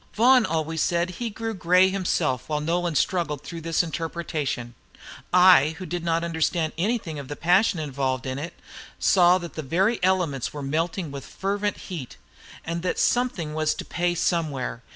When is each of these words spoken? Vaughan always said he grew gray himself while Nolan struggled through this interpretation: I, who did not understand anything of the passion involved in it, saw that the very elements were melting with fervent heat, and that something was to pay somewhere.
Vaughan 0.15 0.47
always 0.47 0.81
said 0.81 1.11
he 1.11 1.29
grew 1.29 1.53
gray 1.53 1.89
himself 1.89 2.49
while 2.49 2.59
Nolan 2.59 2.95
struggled 2.95 3.43
through 3.43 3.61
this 3.61 3.83
interpretation: 3.83 4.73
I, 5.31 5.75
who 5.77 5.85
did 5.85 6.03
not 6.03 6.23
understand 6.23 6.73
anything 6.75 7.19
of 7.19 7.27
the 7.27 7.35
passion 7.35 7.77
involved 7.77 8.25
in 8.25 8.39
it, 8.39 8.59
saw 8.97 9.37
that 9.37 9.53
the 9.53 9.61
very 9.61 9.99
elements 10.03 10.51
were 10.53 10.63
melting 10.63 11.11
with 11.11 11.23
fervent 11.23 11.77
heat, 11.77 12.17
and 12.65 12.81
that 12.81 12.97
something 12.97 13.53
was 13.53 13.75
to 13.75 13.85
pay 13.85 14.15
somewhere. 14.15 14.81